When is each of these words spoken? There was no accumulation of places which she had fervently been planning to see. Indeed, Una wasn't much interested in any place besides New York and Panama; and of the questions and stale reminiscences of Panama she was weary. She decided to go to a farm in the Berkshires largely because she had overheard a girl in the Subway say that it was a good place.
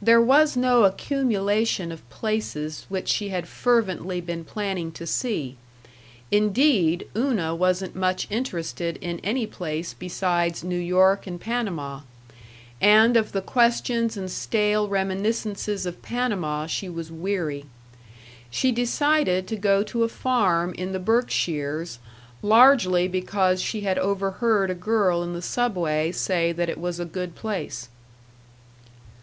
There 0.00 0.22
was 0.22 0.56
no 0.56 0.84
accumulation 0.84 1.92
of 1.92 2.08
places 2.08 2.86
which 2.88 3.08
she 3.08 3.28
had 3.28 3.46
fervently 3.46 4.22
been 4.22 4.42
planning 4.42 4.90
to 4.92 5.06
see. 5.06 5.58
Indeed, 6.30 7.06
Una 7.14 7.54
wasn't 7.54 7.94
much 7.94 8.26
interested 8.30 8.96
in 9.02 9.20
any 9.20 9.46
place 9.46 9.92
besides 9.92 10.64
New 10.64 10.78
York 10.78 11.26
and 11.26 11.38
Panama; 11.38 12.00
and 12.80 13.18
of 13.18 13.32
the 13.32 13.42
questions 13.42 14.16
and 14.16 14.30
stale 14.30 14.88
reminiscences 14.88 15.84
of 15.84 16.00
Panama 16.00 16.64
she 16.64 16.88
was 16.88 17.12
weary. 17.12 17.66
She 18.48 18.72
decided 18.72 19.46
to 19.48 19.56
go 19.56 19.82
to 19.82 20.04
a 20.04 20.08
farm 20.08 20.72
in 20.78 20.92
the 20.92 20.98
Berkshires 20.98 21.98
largely 22.40 23.08
because 23.08 23.60
she 23.60 23.82
had 23.82 23.98
overheard 23.98 24.70
a 24.70 24.74
girl 24.74 25.22
in 25.22 25.34
the 25.34 25.42
Subway 25.42 26.12
say 26.12 26.50
that 26.52 26.70
it 26.70 26.78
was 26.80 26.98
a 26.98 27.04
good 27.04 27.34
place. 27.34 27.90